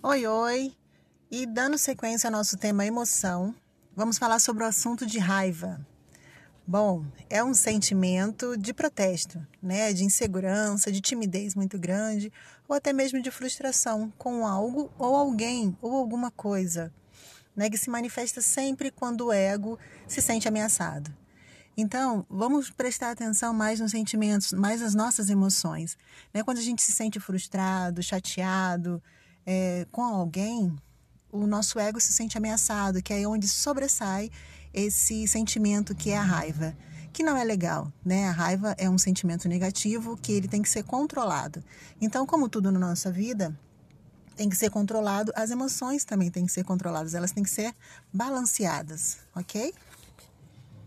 Oi, 0.00 0.24
oi! 0.28 0.76
E 1.28 1.44
dando 1.44 1.76
sequência 1.76 2.28
ao 2.28 2.32
nosso 2.32 2.56
tema 2.56 2.86
emoção, 2.86 3.52
vamos 3.96 4.16
falar 4.16 4.38
sobre 4.38 4.62
o 4.62 4.66
assunto 4.66 5.04
de 5.04 5.18
raiva. 5.18 5.84
Bom, 6.64 7.04
é 7.28 7.42
um 7.42 7.52
sentimento 7.52 8.56
de 8.56 8.72
protesto, 8.72 9.44
né? 9.60 9.92
De 9.92 10.04
insegurança, 10.04 10.92
de 10.92 11.00
timidez 11.00 11.56
muito 11.56 11.76
grande, 11.80 12.32
ou 12.68 12.76
até 12.76 12.92
mesmo 12.92 13.20
de 13.20 13.28
frustração 13.32 14.12
com 14.16 14.46
algo 14.46 14.88
ou 14.96 15.16
alguém 15.16 15.76
ou 15.82 15.96
alguma 15.96 16.30
coisa, 16.30 16.94
né? 17.56 17.68
Que 17.68 17.76
se 17.76 17.90
manifesta 17.90 18.40
sempre 18.40 18.92
quando 18.92 19.26
o 19.26 19.32
ego 19.32 19.76
se 20.06 20.22
sente 20.22 20.46
ameaçado. 20.46 21.12
Então, 21.76 22.24
vamos 22.30 22.70
prestar 22.70 23.10
atenção 23.10 23.52
mais 23.52 23.80
nos 23.80 23.90
sentimentos, 23.90 24.52
mais 24.52 24.80
nas 24.80 24.94
nossas 24.94 25.28
emoções. 25.28 25.98
Né? 26.32 26.44
Quando 26.44 26.58
a 26.58 26.62
gente 26.62 26.82
se 26.82 26.92
sente 26.92 27.18
frustrado, 27.18 28.00
chateado 28.00 29.02
é, 29.50 29.86
com 29.90 30.04
alguém, 30.04 30.76
o 31.32 31.46
nosso 31.46 31.78
ego 31.78 31.98
se 31.98 32.12
sente 32.12 32.36
ameaçado, 32.36 33.02
que 33.02 33.14
é 33.14 33.26
onde 33.26 33.48
sobressai 33.48 34.30
esse 34.74 35.26
sentimento 35.26 35.94
que 35.94 36.10
é 36.10 36.18
a 36.18 36.22
raiva, 36.22 36.76
que 37.14 37.22
não 37.22 37.34
é 37.34 37.42
legal, 37.42 37.90
né? 38.04 38.28
A 38.28 38.30
raiva 38.30 38.74
é 38.76 38.90
um 38.90 38.98
sentimento 38.98 39.48
negativo 39.48 40.18
que 40.18 40.32
ele 40.32 40.46
tem 40.46 40.60
que 40.60 40.68
ser 40.68 40.82
controlado. 40.82 41.64
Então, 41.98 42.26
como 42.26 42.46
tudo 42.46 42.70
na 42.70 42.78
nossa 42.78 43.10
vida, 43.10 43.58
tem 44.36 44.50
que 44.50 44.56
ser 44.56 44.68
controlado, 44.70 45.32
as 45.34 45.50
emoções 45.50 46.04
também 46.04 46.30
têm 46.30 46.44
que 46.44 46.52
ser 46.52 46.62
controladas, 46.62 47.14
elas 47.14 47.32
têm 47.32 47.42
que 47.42 47.50
ser 47.50 47.74
balanceadas, 48.12 49.16
ok? 49.34 49.72